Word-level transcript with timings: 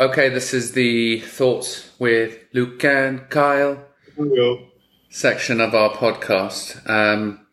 Okay, 0.00 0.28
this 0.28 0.54
is 0.54 0.72
the 0.72 1.20
Thoughts 1.20 1.90
with 1.98 2.38
Luke 2.52 2.84
and 2.84 3.28
Kyle 3.30 3.84
Hello. 4.16 4.68
section 5.08 5.60
of 5.60 5.74
our 5.74 5.90
podcast. 5.90 6.88
Um, 6.88 7.44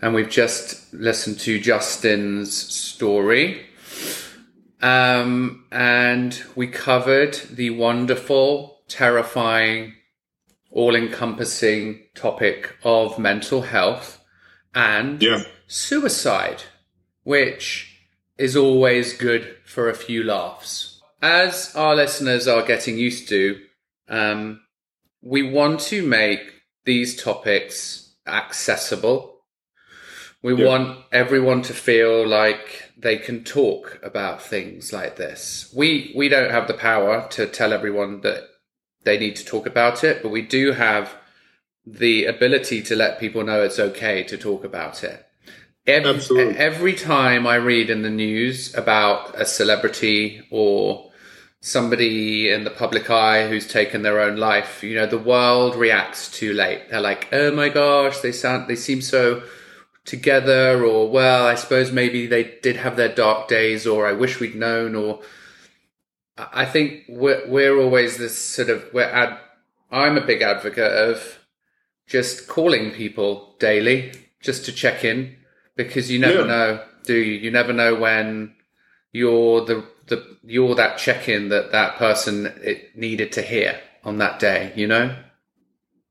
and 0.00 0.14
we've 0.14 0.30
just 0.30 0.94
listened 0.94 1.38
to 1.40 1.58
Justin's 1.60 2.56
story. 2.56 3.66
Um, 4.80 5.66
and 5.70 6.42
we 6.56 6.68
covered 6.68 7.34
the 7.50 7.68
wonderful, 7.70 8.78
terrifying, 8.88 9.92
all 10.70 10.94
encompassing 10.96 12.00
topic 12.14 12.76
of 12.82 13.18
mental 13.18 13.60
health 13.62 14.24
and 14.74 15.22
Yeah. 15.22 15.42
suicide, 15.66 16.62
which 17.24 17.88
is 18.38 18.56
always 18.56 19.12
good 19.12 19.56
for 19.66 19.90
a 19.90 19.94
few 19.94 20.24
laughs. 20.24 20.89
As 21.22 21.74
our 21.76 21.94
listeners 21.94 22.48
are 22.48 22.62
getting 22.62 22.96
used 22.98 23.28
to, 23.28 23.60
um, 24.08 24.60
we 25.22 25.42
want 25.42 25.80
to 25.80 26.06
make 26.06 26.40
these 26.84 27.20
topics 27.22 28.14
accessible. 28.26 29.42
We 30.42 30.54
Yeah. 30.54 30.66
want 30.66 31.04
everyone 31.12 31.60
to 31.62 31.74
feel 31.74 32.26
like 32.26 32.90
they 32.96 33.16
can 33.18 33.44
talk 33.44 33.98
about 34.02 34.42
things 34.42 34.92
like 34.92 35.16
this. 35.16 35.70
We 35.74 36.12
we 36.16 36.28
don't 36.28 36.50
have 36.50 36.66
the 36.66 36.74
power 36.74 37.26
to 37.30 37.46
tell 37.46 37.72
everyone 37.72 38.22
that 38.22 38.44
they 39.04 39.18
need 39.18 39.36
to 39.36 39.44
talk 39.44 39.66
about 39.66 40.02
it, 40.04 40.22
but 40.22 40.30
we 40.30 40.42
do 40.42 40.72
have 40.72 41.14
the 41.86 42.24
ability 42.26 42.82
to 42.82 42.96
let 42.96 43.20
people 43.20 43.42
know 43.44 43.62
it's 43.62 43.78
okay 43.78 44.22
to 44.24 44.36
talk 44.38 44.64
about 44.64 45.02
it. 45.04 45.26
Every, 45.86 46.10
Absolutely. 46.10 46.56
every 46.56 46.92
time 46.94 47.46
I 47.46 47.56
read 47.56 47.90
in 47.90 48.02
the 48.02 48.10
news 48.10 48.74
about 48.74 49.34
a 49.38 49.46
celebrity 49.46 50.46
or 50.50 51.09
somebody 51.60 52.50
in 52.50 52.64
the 52.64 52.70
public 52.70 53.10
eye 53.10 53.46
who's 53.48 53.66
taken 53.68 54.02
their 54.02 54.20
own 54.20 54.36
life, 54.36 54.82
you 54.82 54.94
know, 54.94 55.06
the 55.06 55.18
world 55.18 55.76
reacts 55.76 56.30
too 56.30 56.52
late. 56.52 56.88
They're 56.90 57.00
like, 57.00 57.28
"Oh 57.32 57.50
my 57.52 57.68
gosh, 57.68 58.18
they 58.20 58.32
sound 58.32 58.66
they 58.68 58.76
seem 58.76 59.02
so 59.02 59.42
together," 60.04 60.84
or 60.84 61.10
"Well, 61.10 61.46
I 61.46 61.54
suppose 61.54 61.92
maybe 61.92 62.26
they 62.26 62.44
did 62.62 62.76
have 62.76 62.96
their 62.96 63.14
dark 63.14 63.48
days," 63.48 63.86
or 63.86 64.06
"I 64.06 64.12
wish 64.12 64.40
we'd 64.40 64.54
known," 64.54 64.94
or 64.94 65.20
I 66.38 66.64
think 66.64 67.04
we're 67.08 67.46
we're 67.46 67.78
always 67.78 68.16
this 68.16 68.38
sort 68.38 68.70
of 68.70 68.84
we're 68.94 69.02
ad, 69.04 69.38
I'm 69.90 70.16
a 70.16 70.22
big 70.26 70.40
advocate 70.42 70.92
of 70.92 71.38
just 72.06 72.48
calling 72.48 72.90
people 72.92 73.54
daily 73.58 74.12
just 74.40 74.64
to 74.64 74.72
check 74.72 75.04
in 75.04 75.36
because 75.76 76.10
you 76.10 76.18
never 76.18 76.40
Yeah. 76.40 76.46
know, 76.46 76.80
do 77.04 77.14
you? 77.14 77.34
You 77.34 77.50
never 77.50 77.72
know 77.74 77.94
when 77.94 78.54
you're 79.12 79.64
the 79.64 79.84
the 80.06 80.36
you're 80.44 80.74
that 80.74 80.98
check 80.98 81.28
in 81.28 81.48
that 81.48 81.72
that 81.72 81.96
person 81.96 82.46
it 82.62 82.96
needed 82.96 83.32
to 83.32 83.42
hear 83.42 83.80
on 84.04 84.18
that 84.18 84.38
day. 84.38 84.72
You 84.76 84.86
know? 84.86 85.16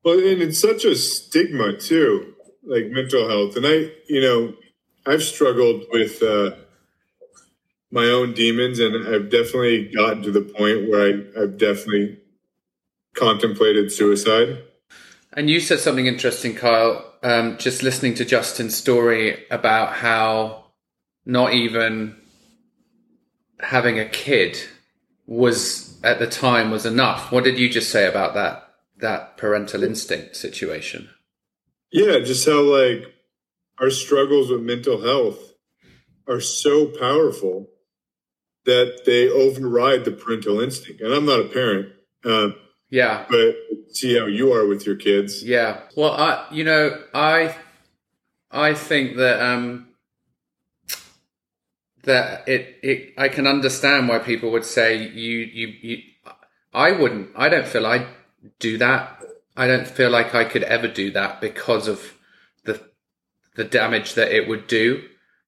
Well, 0.03 0.17
and 0.17 0.41
it's 0.41 0.59
such 0.59 0.85
a 0.85 0.95
stigma 0.95 1.77
too, 1.77 2.33
like 2.63 2.85
mental 2.87 3.27
health. 3.27 3.57
And 3.57 3.65
I, 3.65 3.91
you 4.07 4.21
know, 4.21 4.53
I've 5.05 5.23
struggled 5.23 5.85
with 5.91 6.23
uh, 6.23 6.51
my 7.91 8.05
own 8.05 8.33
demons, 8.33 8.79
and 8.79 9.07
I've 9.07 9.29
definitely 9.29 9.91
gotten 9.93 10.23
to 10.23 10.31
the 10.31 10.41
point 10.41 10.89
where 10.89 11.07
I, 11.07 11.41
I've 11.41 11.57
definitely 11.57 12.19
contemplated 13.13 13.91
suicide. 13.91 14.63
And 15.33 15.49
you 15.49 15.59
said 15.59 15.79
something 15.79 16.07
interesting, 16.07 16.55
Kyle. 16.55 17.05
Um, 17.21 17.57
just 17.57 17.83
listening 17.83 18.15
to 18.15 18.25
Justin's 18.25 18.75
story 18.75 19.45
about 19.51 19.93
how 19.93 20.65
not 21.25 21.53
even 21.53 22.15
having 23.59 23.99
a 23.99 24.05
kid 24.05 24.57
was 25.25 25.99
at 26.03 26.19
the 26.19 26.27
time 26.27 26.71
was 26.71 26.85
enough. 26.85 27.31
What 27.31 27.43
did 27.43 27.59
you 27.59 27.69
just 27.69 27.89
say 27.91 28.07
about 28.07 28.33
that 28.33 28.65
that 28.97 29.37
parental 29.37 29.83
instinct 29.83 30.35
situation? 30.35 31.09
Yeah, 31.91 32.19
just 32.19 32.45
how 32.47 32.61
like 32.61 33.13
our 33.79 33.89
struggles 33.89 34.49
with 34.49 34.61
mental 34.61 35.01
health 35.01 35.53
are 36.27 36.41
so 36.41 36.87
powerful 36.87 37.67
that 38.65 39.01
they 39.05 39.29
override 39.29 40.05
the 40.05 40.11
parental 40.11 40.59
instinct. 40.59 41.01
And 41.01 41.13
I'm 41.13 41.25
not 41.25 41.39
a 41.39 41.45
parent, 41.45 41.93
uh, 42.25 42.49
Yeah, 42.89 43.25
but 43.29 43.55
see 43.91 44.17
how 44.17 44.25
you 44.27 44.51
are 44.53 44.67
with 44.67 44.85
your 44.85 44.95
kids. 44.95 45.43
yeah. 45.43 45.81
Well, 45.95 46.11
I 46.11 46.45
you 46.51 46.63
know 46.63 47.01
I 47.13 47.55
I 48.51 48.73
think 48.73 49.17
that 49.17 49.41
um 49.41 49.88
that 52.09 52.49
it 52.49 52.79
it 52.81 53.13
I 53.17 53.29
can 53.29 53.47
understand 53.47 54.09
why 54.09 54.19
people 54.19 54.51
would 54.51 54.65
say 54.65 54.97
you 54.97 55.37
you 55.39 55.67
you 55.81 55.97
I 56.73 56.91
wouldn't 56.91 57.29
I 57.35 57.49
don't 57.49 57.67
feel 57.67 57.85
I 57.85 58.07
do 58.59 58.77
that. 58.79 59.23
I 59.55 59.67
don't 59.67 59.87
feel 59.87 60.09
like 60.09 60.33
I 60.33 60.43
could 60.43 60.63
ever 60.63 60.87
do 60.87 61.11
that 61.11 61.39
because 61.39 61.87
of 61.87 62.15
the 62.65 62.81
the 63.55 63.63
damage 63.63 64.15
that 64.15 64.35
it 64.35 64.47
would 64.47 64.67
do 64.67 65.03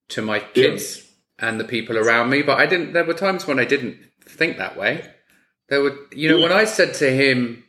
to 0.09 0.21
my 0.21 0.39
kids 0.39 1.07
and 1.39 1.59
the 1.59 1.65
people 1.65 1.97
around 1.97 2.29
me. 2.29 2.41
But 2.43 2.59
I 2.59 2.65
didn't. 2.67 2.93
There 2.93 3.05
were 3.05 3.13
times 3.13 3.47
when 3.47 3.59
I 3.59 3.65
didn't 3.65 3.97
think 4.23 4.57
that 4.57 4.77
way. 4.77 5.09
There 5.69 5.81
were, 5.81 5.97
you 6.11 6.29
know, 6.29 6.41
when 6.41 6.51
I 6.51 6.65
said 6.65 6.93
to 6.95 7.09
him, 7.09 7.63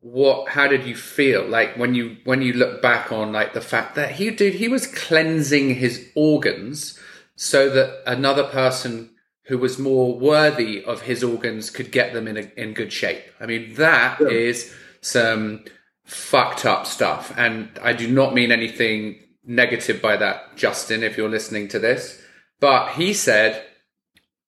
"What? 0.00 0.50
How 0.50 0.68
did 0.68 0.84
you 0.84 0.94
feel?" 0.94 1.44
Like 1.44 1.76
when 1.76 1.94
you 1.94 2.18
when 2.24 2.42
you 2.42 2.52
look 2.52 2.80
back 2.80 3.10
on 3.10 3.32
like 3.32 3.52
the 3.54 3.60
fact 3.60 3.96
that 3.96 4.12
he 4.12 4.30
dude 4.30 4.54
he 4.54 4.68
was 4.68 4.86
cleansing 4.86 5.74
his 5.74 6.08
organs 6.14 6.98
so 7.36 7.68
that 7.70 8.02
another 8.06 8.44
person 8.44 9.10
who 9.46 9.58
was 9.58 9.78
more 9.78 10.18
worthy 10.18 10.84
of 10.84 11.02
his 11.02 11.24
organs 11.24 11.68
could 11.70 11.90
get 11.90 12.12
them 12.12 12.28
in 12.28 12.36
a, 12.36 12.52
in 12.56 12.72
good 12.74 12.92
shape. 12.92 13.22
I 13.40 13.46
mean, 13.46 13.74
that 13.74 14.20
is 14.20 14.66
Yeah. 14.66 14.72
some 15.00 15.64
fucked 16.04 16.64
up 16.64 16.86
stuff, 16.86 17.32
and 17.36 17.68
I 17.82 17.92
do 17.92 18.08
not 18.08 18.34
mean 18.34 18.52
anything 18.52 19.18
negative 19.44 20.00
by 20.00 20.16
that, 20.16 20.56
Justin. 20.56 21.02
If 21.02 21.16
you're 21.16 21.28
listening 21.28 21.68
to 21.68 21.78
this, 21.78 22.20
but 22.60 22.92
he 22.92 23.12
said, 23.12 23.64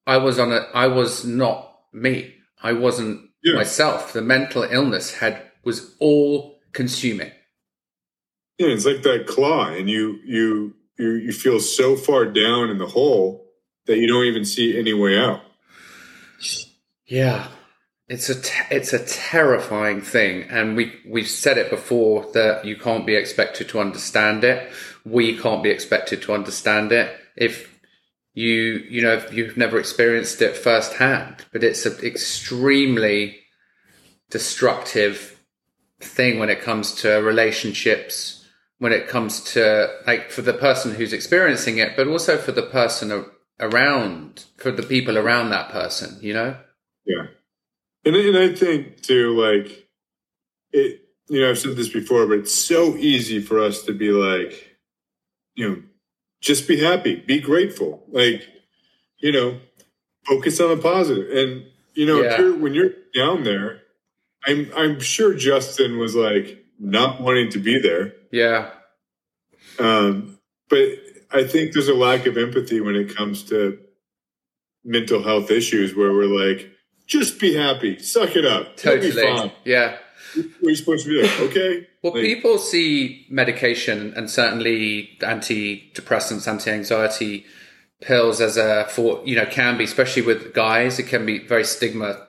"I 0.06 0.17
was 0.19 0.39
on 0.39 0.53
a, 0.53 0.67
I 0.75 0.87
was 0.87 1.25
not 1.25 1.77
me. 1.93 2.34
I 2.62 2.73
wasn't 2.73 3.31
Yeah. 3.43 3.55
myself. 3.56 4.12
The 4.12 4.23
mental 4.23 4.62
illness 4.62 5.15
had 5.15 5.43
was 5.65 5.97
all 5.99 6.61
consuming." 6.73 7.33
Yeah, 8.59 8.69
it's 8.69 8.84
like 8.87 9.03
that 9.03 9.27
claw, 9.27 9.69
and 9.69 9.91
you 9.91 10.21
you 10.25 10.75
you 10.99 11.12
you 11.12 11.32
feel 11.32 11.60
so 11.60 11.97
far 11.97 12.25
down 12.25 12.71
in 12.71 12.78
the 12.78 12.87
hole 12.87 13.47
that 13.87 13.99
you 13.99 14.06
don't 14.06 14.25
even 14.25 14.44
see 14.44 14.78
any 14.78 14.94
way 14.94 15.19
out. 15.19 15.41
Yeah, 17.06 17.49
it's 18.09 18.28
a 18.28 18.41
te- 18.41 18.75
it's 18.75 18.93
a 18.93 19.05
terrifying 19.05 20.00
thing, 20.00 20.43
and 20.50 20.77
we 20.77 20.93
we've 21.06 21.28
said 21.28 21.59
it 21.59 21.71
before 21.71 22.31
that 22.34 22.65
you 22.65 22.77
can't 22.77 23.06
be 23.06 23.15
expected 23.15 23.69
to 23.71 23.81
understand 23.81 24.44
it. 24.44 24.71
We 25.05 25.38
can't 25.38 25.62
be 25.62 25.71
expected 25.71 26.22
to 26.22 26.34
understand 26.34 26.93
it 26.93 27.15
if 27.37 27.78
you 28.32 28.53
you 28.88 29.03
know 29.03 29.15
if 29.15 29.32
you've 29.32 29.56
never 29.56 29.78
experienced 29.78 30.43
it 30.43 30.56
firsthand. 30.56 31.44
But 31.53 31.65
it's 31.65 31.87
an 31.87 32.05
extremely 32.05 33.38
destructive 34.31 35.41
thing 36.00 36.38
when 36.38 36.50
it 36.50 36.61
comes 36.61 36.93
to 36.97 37.09
relationships, 37.16 38.44
when 38.79 38.93
it 38.93 39.09
comes 39.09 39.41
to 39.55 39.89
like 40.07 40.31
for 40.31 40.43
the 40.43 40.53
person 40.53 40.95
who's 40.95 41.12
experiencing 41.12 41.79
it, 41.79 41.97
but 41.97 42.09
also 42.09 42.37
for 42.37 42.53
the 42.53 42.62
person 42.62 43.27
around, 43.61 44.45
for 44.57 44.71
the 44.71 44.83
people 44.83 45.17
around 45.17 45.51
that 45.51 45.71
person. 45.71 46.19
You 46.21 46.35
know. 46.35 46.57
Yeah, 47.07 47.27
and 48.05 48.17
and 48.17 48.37
I 48.37 48.55
think 48.55 49.03
too, 49.03 49.39
like 49.41 49.89
it. 50.73 51.01
You 51.29 51.41
know, 51.41 51.51
I've 51.51 51.59
said 51.59 51.77
this 51.77 51.89
before, 51.89 52.27
but 52.27 52.41
it's 52.41 52.55
so 52.55 52.97
easy 52.97 53.41
for 53.41 53.59
us 53.59 53.83
to 53.85 53.95
be 53.95 54.11
like, 54.11 54.77
you 55.55 55.67
know, 55.69 55.83
just 56.43 56.69
be 56.69 56.79
happy, 56.79 57.17
be 57.17 57.41
grateful, 57.41 58.05
like, 58.12 58.47
you 59.21 59.33
know, 59.33 59.59
focus 60.27 60.61
on 60.61 60.69
the 60.69 60.77
positive, 60.77 61.31
and 61.31 61.65
you 61.95 62.05
know, 62.05 62.21
Yeah. 62.21 62.32
if 62.35 62.38
you're, 62.38 62.55
when 62.59 62.75
you're 62.75 62.91
down 63.15 63.43
there, 63.44 63.81
I'm 64.47 64.71
I'm 64.76 65.00
sure 65.00 65.32
Justin 65.32 65.99
was 65.99 66.15
like 66.15 66.63
not 66.79 67.21
wanting 67.21 67.50
to 67.50 67.59
be 67.59 67.79
there. 67.81 68.12
Yeah. 68.32 68.71
Um, 69.79 70.38
but 70.69 70.88
I 71.32 71.44
think 71.44 71.73
there's 71.73 71.88
a 71.88 71.94
lack 71.94 72.26
of 72.26 72.37
empathy 72.37 72.81
when 72.81 72.94
it 72.97 73.15
comes 73.15 73.43
to 73.44 73.79
mental 74.85 75.23
health 75.23 75.50
issues 75.50 75.94
where 75.94 76.12
we're 76.12 76.26
like, 76.26 76.71
just 77.06 77.38
be 77.41 77.55
happy, 77.55 77.99
suck 77.99 78.35
it 78.37 78.44
up, 78.47 78.76
Totally. 78.76 79.11
fine. 79.12 79.53
Yeah. 79.65 79.97
We're 80.62 80.75
supposed 80.75 81.05
to 81.06 81.11
be 81.11 81.23
like, 81.23 81.41
okay. 81.50 81.87
Well, 82.03 82.15
Like- 82.15 82.23
people 82.23 82.59
see 82.59 83.26
medication 83.31 84.15
and 84.17 84.31
certainly 84.31 85.11
antidepressants, 85.21 86.49
anti-anxiety 86.49 87.44
pills 88.00 88.41
as 88.41 88.56
a 88.59 88.85
for 88.91 89.23
you 89.25 89.35
know 89.37 89.47
can 89.47 89.79
be 89.79 89.85
especially 89.85 90.21
with 90.21 90.53
guys 90.53 90.99
it 90.99 91.05
can 91.05 91.25
be 91.25 91.38
very 91.38 91.65
stigma 91.65 92.26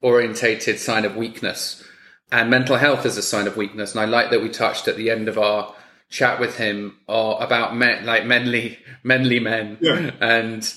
orientated 0.00 0.78
sign 0.78 1.04
of 1.04 1.16
weakness 1.16 1.82
and 2.30 2.50
mental 2.50 2.76
health 2.76 3.06
is 3.06 3.16
a 3.16 3.22
sign 3.22 3.46
of 3.46 3.56
weakness 3.56 3.92
and 3.92 4.00
i 4.00 4.04
like 4.04 4.30
that 4.30 4.42
we 4.42 4.48
touched 4.48 4.88
at 4.88 4.96
the 4.96 5.10
end 5.10 5.28
of 5.28 5.38
our 5.38 5.74
chat 6.10 6.40
with 6.40 6.56
him 6.56 6.96
or 7.06 7.42
about 7.42 7.76
men 7.76 8.04
like 8.04 8.22
menly 8.22 8.78
menly 9.04 9.40
men 9.42 9.76
Yeah. 9.80 10.10
and 10.20 10.72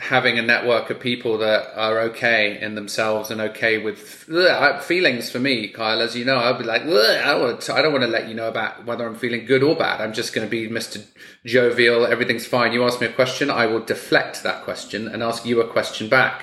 having 0.00 0.38
a 0.38 0.42
network 0.42 0.88
of 0.90 0.98
people 0.98 1.38
that 1.38 1.66
are 1.76 2.00
okay 2.00 2.58
in 2.60 2.74
themselves 2.74 3.30
and 3.30 3.40
okay 3.40 3.78
with 3.78 4.24
ugh, 4.30 4.36
uh, 4.36 4.80
feelings 4.80 5.30
for 5.30 5.38
me, 5.38 5.68
Kyle, 5.68 6.00
as 6.00 6.16
you 6.16 6.24
know, 6.24 6.36
I'll 6.36 6.56
be 6.56 6.64
like, 6.64 6.82
I, 6.82 7.34
would, 7.34 7.68
I 7.68 7.82
don't 7.82 7.92
want 7.92 8.02
to 8.02 8.10
let 8.10 8.28
you 8.28 8.34
know 8.34 8.48
about 8.48 8.86
whether 8.86 9.06
I'm 9.06 9.14
feeling 9.14 9.44
good 9.44 9.62
or 9.62 9.76
bad. 9.76 10.00
I'm 10.00 10.14
just 10.14 10.32
going 10.32 10.46
to 10.46 10.50
be 10.50 10.68
Mr. 10.68 11.04
Jovial. 11.44 12.06
Everything's 12.06 12.46
fine. 12.46 12.72
You 12.72 12.84
ask 12.84 13.00
me 13.00 13.06
a 13.06 13.12
question. 13.12 13.50
I 13.50 13.66
will 13.66 13.84
deflect 13.84 14.42
that 14.42 14.64
question 14.64 15.08
and 15.08 15.22
ask 15.22 15.44
you 15.44 15.60
a 15.60 15.68
question 15.68 16.08
back. 16.08 16.42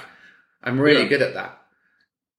I'm 0.63 0.79
really 0.79 1.03
yeah. 1.03 1.09
good 1.09 1.21
at 1.23 1.33
that. 1.33 1.59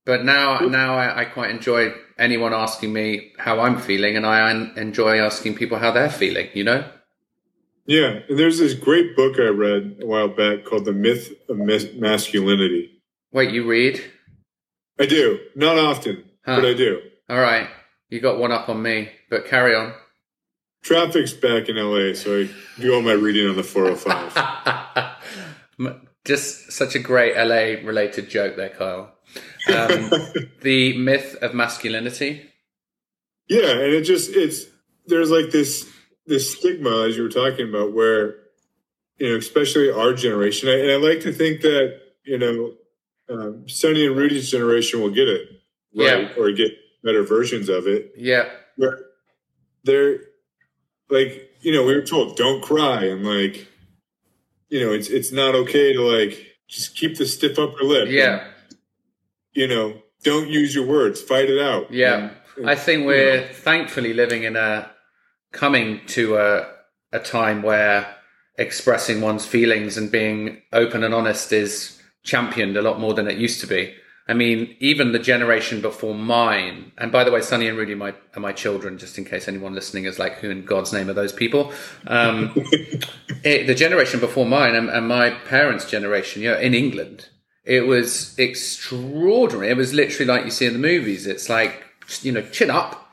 But 0.04 0.24
now, 0.24 0.60
now 0.60 0.96
I, 0.96 1.22
I, 1.22 1.24
quite 1.24 1.50
enjoy 1.50 1.92
anyone 2.20 2.52
asking 2.52 2.92
me 2.92 3.32
how 3.38 3.60
I'm 3.60 3.80
feeling 3.80 4.16
and 4.16 4.26
I 4.26 4.50
enjoy 4.76 5.18
asking 5.18 5.56
people 5.56 5.78
how 5.78 5.90
they're 5.90 6.10
feeling, 6.10 6.48
you 6.54 6.62
know? 6.62 6.84
Yeah, 7.86 8.20
and 8.28 8.38
there's 8.38 8.58
this 8.58 8.74
great 8.74 9.16
book 9.16 9.36
I 9.38 9.48
read 9.48 9.98
a 10.02 10.06
while 10.06 10.28
back 10.28 10.64
called 10.64 10.84
The 10.84 10.92
Myth 10.92 11.32
of 11.48 11.56
Masculinity. 11.56 13.00
Wait, 13.32 13.50
you 13.50 13.66
read? 13.66 14.04
I 15.00 15.06
do. 15.06 15.40
Not 15.56 15.78
often, 15.78 16.24
huh. 16.44 16.56
but 16.56 16.66
I 16.66 16.74
do. 16.74 17.00
All 17.28 17.40
right. 17.40 17.68
You 18.10 18.20
got 18.20 18.38
one 18.38 18.52
up 18.52 18.68
on 18.68 18.82
me, 18.82 19.08
but 19.30 19.46
carry 19.46 19.74
on. 19.74 19.94
Traffic's 20.82 21.32
back 21.32 21.68
in 21.68 21.76
LA, 21.76 22.14
so 22.14 22.42
I 22.42 22.80
do 22.80 22.94
all 22.94 23.02
my 23.02 23.12
reading 23.12 23.48
on 23.48 23.56
the 23.56 23.62
405. 23.62 25.96
Just 26.24 26.72
such 26.72 26.94
a 26.94 26.98
great 26.98 27.36
LA 27.36 27.86
related 27.86 28.28
joke 28.28 28.56
there, 28.56 28.70
Kyle. 28.70 29.12
Um, 29.68 30.10
the 30.62 30.96
myth 30.96 31.36
of 31.42 31.54
masculinity. 31.54 32.50
Yeah, 33.48 33.70
and 33.70 33.92
it 33.92 34.02
just, 34.02 34.30
it's, 34.30 34.66
there's 35.06 35.30
like 35.30 35.50
this 35.50 35.86
this 36.26 36.52
stigma, 36.52 37.06
as 37.06 37.16
you 37.16 37.24
were 37.24 37.28
talking 37.28 37.68
about, 37.68 37.92
where 37.92 38.36
you 39.18 39.28
know, 39.28 39.36
especially 39.36 39.90
our 39.90 40.14
generation, 40.14 40.68
and 40.68 40.90
I 40.90 40.96
like 40.96 41.20
to 41.22 41.32
think 41.32 41.60
that 41.60 42.00
you 42.24 42.38
know, 42.38 42.74
um, 43.28 43.68
Sonny 43.68 44.06
and 44.06 44.16
Rudy's 44.16 44.50
generation 44.50 45.00
will 45.00 45.10
get 45.10 45.28
it 45.28 45.48
right, 45.94 46.30
yeah. 46.30 46.42
or 46.42 46.52
get 46.52 46.72
better 47.02 47.22
versions 47.22 47.68
of 47.68 47.86
it. 47.86 48.12
Yeah, 48.16 48.48
where 48.76 49.00
they're 49.84 50.20
like, 51.10 51.50
you 51.60 51.72
know, 51.72 51.84
we 51.84 51.94
were 51.94 52.02
told 52.02 52.36
don't 52.36 52.62
cry, 52.62 53.04
and 53.04 53.26
like, 53.26 53.66
you 54.68 54.84
know, 54.84 54.92
it's 54.92 55.08
it's 55.08 55.32
not 55.32 55.54
okay 55.54 55.92
to 55.92 56.02
like 56.02 56.46
just 56.68 56.96
keep 56.96 57.18
the 57.18 57.26
stiff 57.26 57.58
upper 57.58 57.82
lip. 57.82 58.08
Yeah, 58.08 58.44
and, 58.44 58.54
you 59.52 59.68
know, 59.68 60.00
don't 60.22 60.48
use 60.48 60.74
your 60.74 60.86
words, 60.86 61.20
fight 61.20 61.50
it 61.50 61.60
out. 61.60 61.92
Yeah, 61.92 62.30
and, 62.56 62.70
I 62.70 62.74
think 62.74 63.06
we're 63.06 63.34
you 63.34 63.40
know, 63.40 63.46
thankfully 63.52 64.12
living 64.12 64.44
in 64.44 64.56
a 64.56 64.90
coming 65.52 66.00
to 66.08 66.36
a, 66.36 66.68
a 67.12 67.18
time 67.18 67.62
where 67.62 68.14
expressing 68.58 69.20
one's 69.20 69.46
feelings 69.46 69.96
and 69.96 70.12
being 70.12 70.60
open 70.72 71.02
and 71.02 71.14
honest 71.14 71.52
is 71.52 72.00
championed 72.22 72.76
a 72.76 72.82
lot 72.82 73.00
more 73.00 73.14
than 73.14 73.26
it 73.26 73.38
used 73.38 73.60
to 73.60 73.66
be. 73.66 73.94
I 74.28 74.34
mean, 74.34 74.76
even 74.78 75.10
the 75.10 75.18
generation 75.18 75.80
before 75.80 76.14
mine, 76.14 76.92
and 76.98 77.10
by 77.10 77.24
the 77.24 77.32
way, 77.32 77.40
Sonny 77.40 77.66
and 77.66 77.76
Rudy 77.76 77.96
my, 77.96 78.14
are 78.36 78.40
my 78.40 78.52
children, 78.52 78.96
just 78.96 79.18
in 79.18 79.24
case 79.24 79.48
anyone 79.48 79.74
listening 79.74 80.04
is 80.04 80.20
like, 80.20 80.34
who 80.34 80.50
in 80.50 80.64
God's 80.64 80.92
name 80.92 81.10
are 81.10 81.14
those 81.14 81.32
people? 81.32 81.72
Um, 82.06 82.52
it, 83.42 83.66
the 83.66 83.74
generation 83.74 84.20
before 84.20 84.46
mine 84.46 84.76
and, 84.76 84.88
and, 84.88 85.08
my 85.08 85.30
parents' 85.30 85.90
generation, 85.90 86.42
you 86.42 86.50
know, 86.52 86.58
in 86.58 86.74
England, 86.74 87.28
it 87.70 87.86
was 87.86 88.36
extraordinary. 88.36 89.70
It 89.70 89.76
was 89.76 89.94
literally 89.94 90.26
like 90.26 90.44
you 90.44 90.50
see 90.50 90.66
in 90.66 90.72
the 90.72 90.80
movies. 90.80 91.24
It's 91.24 91.48
like, 91.48 91.84
you 92.20 92.32
know, 92.32 92.42
chin 92.42 92.68
up. 92.68 93.12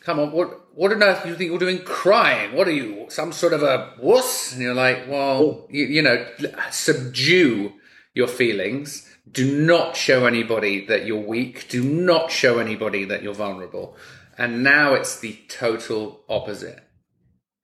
Come 0.00 0.18
on, 0.18 0.32
what 0.32 0.74
what 0.74 0.92
on 0.92 1.04
earth 1.04 1.22
do 1.22 1.28
you 1.28 1.36
think 1.36 1.50
you're 1.50 1.58
doing 1.60 1.84
crying? 1.84 2.56
What 2.56 2.66
are 2.66 2.72
you, 2.72 3.06
some 3.10 3.30
sort 3.30 3.52
of 3.52 3.62
a 3.62 3.94
wuss? 4.00 4.54
And 4.54 4.60
you're 4.60 4.74
like, 4.74 5.06
well, 5.06 5.38
oh. 5.38 5.68
you, 5.70 5.84
you, 5.84 6.02
know, 6.02 6.26
subdue 6.72 7.74
your 8.12 8.26
feelings. 8.26 9.08
Do 9.30 9.64
not 9.64 9.96
show 9.96 10.26
anybody 10.26 10.84
that 10.86 11.06
you're 11.06 11.24
weak. 11.24 11.68
Do 11.68 11.84
not 11.84 12.32
show 12.32 12.58
anybody 12.58 13.04
that 13.04 13.22
you're 13.22 13.34
vulnerable. 13.34 13.96
And 14.36 14.64
now 14.64 14.94
it's 14.94 15.20
the 15.20 15.38
total 15.46 16.22
opposite. 16.28 16.82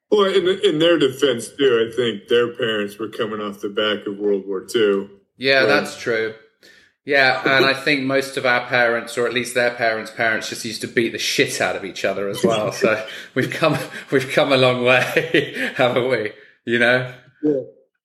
Well, 0.08 0.26
in, 0.26 0.46
in 0.62 0.78
their 0.78 1.00
defense, 1.00 1.48
too, 1.48 1.90
I 1.90 1.96
think 1.96 2.28
their 2.28 2.54
parents 2.54 2.96
were 2.96 3.08
coming 3.08 3.40
off 3.40 3.60
the 3.60 3.70
back 3.70 4.06
of 4.06 4.18
World 4.18 4.46
War 4.46 4.64
II. 4.72 5.17
Yeah, 5.38 5.64
that's 5.64 5.96
true. 5.96 6.34
Yeah, 7.08 7.40
and 7.42 7.64
I 7.64 7.72
think 7.72 8.02
most 8.02 8.36
of 8.36 8.44
our 8.44 8.66
parents, 8.66 9.16
or 9.16 9.26
at 9.26 9.32
least 9.32 9.54
their 9.54 9.70
parents' 9.70 10.10
parents, 10.10 10.50
just 10.50 10.62
used 10.66 10.82
to 10.82 10.86
beat 10.86 11.12
the 11.12 11.18
shit 11.18 11.58
out 11.58 11.74
of 11.74 11.82
each 11.82 12.04
other 12.04 12.28
as 12.28 12.44
well. 12.44 12.70
So 12.70 13.02
we've 13.34 13.50
come 13.50 13.78
we've 14.10 14.28
come 14.30 14.52
a 14.52 14.58
long 14.58 14.84
way, 14.84 15.72
haven't 15.76 16.06
we? 16.06 16.32
You 16.66 16.78
know. 16.80 17.14
Yeah. 17.42 17.60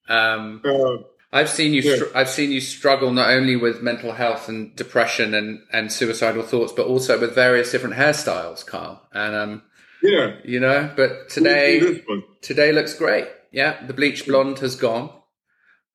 Um, 0.08 0.62
uh, 0.64 1.04
I've 1.34 1.50
seen 1.50 1.74
you. 1.74 1.82
Yeah. 1.82 1.96
Str- 1.98 2.16
I've 2.16 2.30
seen 2.30 2.52
you 2.52 2.62
struggle 2.62 3.12
not 3.12 3.30
only 3.30 3.58
with 3.58 3.82
mental 3.82 4.14
health 4.14 4.48
and 4.48 4.74
depression 4.78 5.34
and 5.34 5.60
and 5.74 5.92
suicidal 5.92 6.44
thoughts, 6.44 6.72
but 6.72 6.86
also 6.86 7.20
with 7.20 7.36
various 7.36 7.72
different 7.72 7.96
hairstyles, 7.96 8.66
Kyle. 8.66 9.06
And 9.12 9.36
um, 9.36 9.64
yeah, 10.02 10.36
you 10.46 10.62
know. 10.62 10.90
But 10.96 11.30
today, 11.30 12.02
today 12.42 12.72
looks 12.72 12.94
great. 12.94 13.28
Yeah, 13.52 13.86
the 13.86 13.94
bleach 13.94 14.26
blonde 14.26 14.60
has 14.60 14.78
gone. 14.78 15.10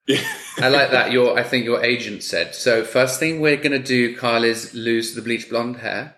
I 0.08 0.68
like 0.68 0.90
that. 0.90 1.12
Your, 1.12 1.38
I 1.38 1.42
think 1.42 1.64
your 1.64 1.84
agent 1.84 2.22
said. 2.22 2.54
So 2.54 2.84
first 2.84 3.20
thing 3.20 3.40
we're 3.40 3.56
going 3.56 3.72
to 3.72 3.78
do, 3.78 4.16
Kyle, 4.16 4.44
is 4.44 4.74
lose 4.74 5.14
the 5.14 5.22
bleach 5.22 5.48
blonde 5.48 5.76
hair. 5.76 6.16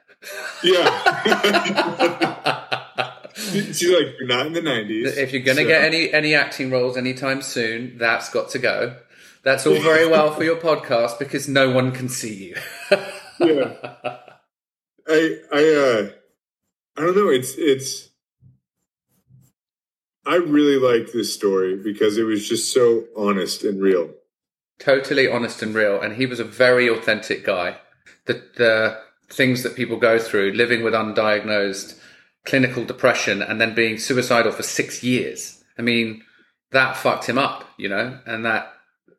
Yeah. 0.62 0.86
She's 3.34 3.88
like, 3.88 4.14
you're 4.18 4.28
not 4.28 4.46
in 4.46 4.52
the 4.52 4.62
nineties. 4.62 5.16
If 5.16 5.32
you're 5.32 5.42
going 5.42 5.56
to 5.56 5.62
so. 5.64 5.68
get 5.68 5.82
any 5.82 6.12
any 6.12 6.34
acting 6.34 6.70
roles 6.70 6.96
anytime 6.96 7.42
soon, 7.42 7.96
that's 7.98 8.28
got 8.30 8.50
to 8.50 8.58
go. 8.58 8.96
That's 9.42 9.66
all 9.66 9.80
very 9.80 10.06
well 10.10 10.32
for 10.32 10.44
your 10.44 10.56
podcast 10.56 11.18
because 11.18 11.48
no 11.48 11.70
one 11.70 11.92
can 11.92 12.08
see 12.08 12.34
you. 12.34 12.56
yeah. 13.40 13.74
I 15.08 15.38
I 15.52 15.64
uh 15.64 16.10
I 16.96 17.00
don't 17.06 17.16
know. 17.16 17.28
It's 17.28 17.54
it's 17.56 18.09
I 20.26 20.36
really 20.36 20.76
like 20.76 21.12
this 21.12 21.34
story 21.34 21.76
because 21.76 22.18
it 22.18 22.24
was 22.24 22.48
just 22.48 22.72
so 22.72 23.04
honest 23.16 23.64
and 23.64 23.80
real. 23.80 24.10
Totally 24.78 25.30
honest 25.30 25.62
and 25.62 25.74
real. 25.74 26.00
And 26.00 26.16
he 26.16 26.26
was 26.26 26.40
a 26.40 26.44
very 26.44 26.88
authentic 26.88 27.44
guy. 27.44 27.78
The, 28.26 28.42
the 28.56 29.00
things 29.32 29.62
that 29.62 29.76
people 29.76 29.96
go 29.96 30.18
through, 30.18 30.52
living 30.52 30.82
with 30.82 30.94
undiagnosed 30.94 31.98
clinical 32.44 32.84
depression 32.84 33.42
and 33.42 33.60
then 33.60 33.74
being 33.74 33.98
suicidal 33.98 34.52
for 34.52 34.62
six 34.62 35.02
years. 35.02 35.62
I 35.78 35.82
mean, 35.82 36.22
that 36.72 36.96
fucked 36.96 37.26
him 37.26 37.38
up, 37.38 37.64
you 37.76 37.88
know, 37.88 38.18
and 38.26 38.44
that, 38.44 38.72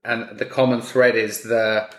and 0.03 0.37
the 0.37 0.45
common 0.45 0.81
thread 0.81 1.15
is 1.15 1.43
the, 1.43 1.89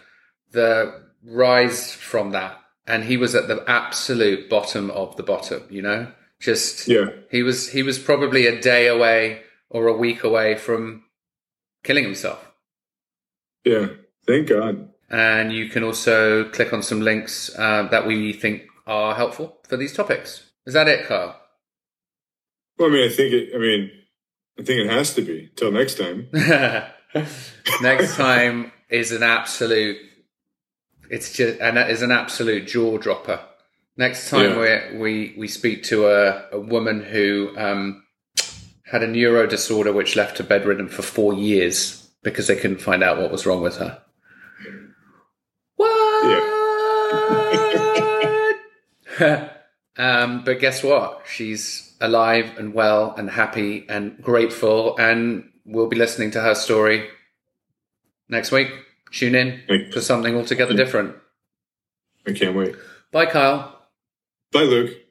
the 0.52 1.02
rise 1.24 1.92
from 1.92 2.30
that. 2.30 2.58
And 2.86 3.04
he 3.04 3.16
was 3.16 3.34
at 3.34 3.48
the 3.48 3.64
absolute 3.68 4.50
bottom 4.50 4.90
of 4.90 5.16
the 5.16 5.22
bottom, 5.22 5.62
you 5.70 5.82
know? 5.82 6.12
Just 6.42 6.88
yeah, 6.88 7.10
he 7.30 7.44
was 7.44 7.70
he 7.70 7.84
was 7.84 7.98
probably 7.98 8.46
a 8.46 8.60
day 8.60 8.88
away 8.88 9.42
or 9.70 9.86
a 9.86 9.96
week 9.96 10.24
away 10.24 10.56
from 10.56 11.04
killing 11.84 12.02
himself. 12.02 12.52
Yeah, 13.64 13.86
thank 14.26 14.48
God. 14.48 14.88
And 15.08 15.52
you 15.52 15.68
can 15.68 15.84
also 15.84 16.44
click 16.48 16.72
on 16.72 16.82
some 16.82 17.00
links 17.00 17.50
uh, 17.56 17.84
that 17.90 18.06
we 18.06 18.32
think 18.32 18.62
are 18.86 19.14
helpful 19.14 19.58
for 19.68 19.76
these 19.76 19.92
topics. 19.92 20.50
Is 20.66 20.74
that 20.74 20.88
it, 20.88 21.06
Carl? 21.06 21.38
Well, 22.78 22.88
I 22.88 22.92
mean, 22.92 23.08
I 23.08 23.12
think 23.12 23.32
it. 23.32 23.54
I 23.54 23.58
mean, 23.58 23.90
I 24.58 24.62
think 24.64 24.80
it 24.80 24.90
has 24.90 25.14
to 25.14 25.22
be. 25.22 25.50
Till 25.54 25.70
next 25.70 25.96
time. 25.96 26.28
next 27.80 28.16
time 28.16 28.72
is 28.88 29.12
an 29.12 29.22
absolute. 29.22 29.98
It's 31.10 31.32
just 31.32 31.60
and 31.60 31.76
that 31.76 31.90
is 31.90 32.02
an 32.02 32.10
absolute 32.10 32.66
jaw 32.66 32.98
dropper. 32.98 33.40
Next 33.96 34.30
time 34.30 34.58
yeah. 34.58 34.92
we 34.92 34.98
we 34.98 35.34
we 35.38 35.48
speak 35.48 35.82
to 35.84 36.06
a, 36.06 36.44
a 36.52 36.60
woman 36.60 37.02
who 37.02 37.54
um, 37.58 38.04
had 38.84 39.02
a 39.02 39.06
neuro 39.06 39.46
disorder 39.46 39.92
which 39.92 40.16
left 40.16 40.38
her 40.38 40.44
bedridden 40.44 40.88
for 40.88 41.02
four 41.02 41.34
years 41.34 42.10
because 42.22 42.46
they 42.46 42.56
couldn't 42.56 42.80
find 42.80 43.02
out 43.02 43.18
what 43.18 43.30
was 43.30 43.44
wrong 43.44 43.62
with 43.62 43.76
her. 43.76 44.00
What? 45.76 46.26
Yeah. 49.20 49.48
um, 49.96 50.44
but 50.44 50.58
guess 50.58 50.82
what? 50.82 51.22
She's 51.30 51.94
alive 52.00 52.56
and 52.58 52.72
well 52.72 53.14
and 53.16 53.30
happy 53.30 53.84
and 53.88 54.20
grateful, 54.22 54.96
and 54.98 55.50
we'll 55.64 55.88
be 55.88 55.96
listening 55.96 56.30
to 56.32 56.40
her 56.40 56.54
story 56.54 57.08
next 58.28 58.52
week. 58.52 58.70
Tune 59.10 59.34
in 59.34 59.90
for 59.92 60.00
something 60.00 60.34
altogether 60.34 60.72
different. 60.74 61.14
I 62.26 62.32
can't 62.32 62.56
wait. 62.56 62.74
Bye, 63.10 63.26
Kyle. 63.26 63.71
Bye, 64.52 64.64
Luke. 64.64 65.01